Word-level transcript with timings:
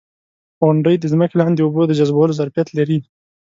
•غونډۍ 0.61 0.95
د 0.99 1.05
ځمکې 1.13 1.35
لاندې 1.41 1.61
اوبو 1.63 1.81
د 1.87 1.91
جذبولو 1.99 2.37
ظرفیت 2.39 2.67
لري. 2.77 2.97